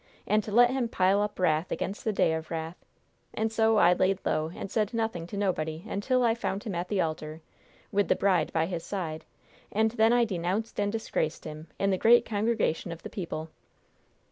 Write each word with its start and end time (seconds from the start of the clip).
And 0.25 0.43
to 0.43 0.51
let 0.51 0.71
him 0.71 0.89
pile 0.89 1.21
up 1.21 1.37
wrath 1.37 1.71
against 1.71 2.03
the 2.03 2.11
day 2.11 2.33
of 2.33 2.49
wrath! 2.49 2.83
And 3.35 3.51
so 3.51 3.77
I 3.77 3.93
laid 3.93 4.17
low, 4.25 4.49
and 4.49 4.71
said 4.71 4.95
nothing 4.95 5.27
to 5.27 5.37
nobody 5.37 5.85
until 5.87 6.23
I 6.23 6.33
found 6.33 6.63
him 6.63 6.73
at 6.73 6.87
the 6.87 6.99
altar, 6.99 7.43
with 7.91 8.07
the 8.07 8.15
bride 8.15 8.51
by 8.51 8.65
his 8.65 8.83
side, 8.83 9.25
and 9.71 9.91
then 9.91 10.11
I 10.11 10.25
denounced 10.25 10.79
and 10.79 10.91
disgraced 10.91 11.45
him, 11.45 11.67
in 11.77 11.91
the 11.91 11.99
great 11.99 12.25
congregation 12.25 12.91
of 12.91 13.03
the 13.03 13.11
people!" 13.11 13.51